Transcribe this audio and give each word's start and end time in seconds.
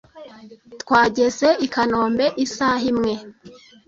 Twageze 0.81 1.47
i 1.65 1.67
kanombe 1.73 2.25
isaha 2.45 2.85
imwe 2.91 3.13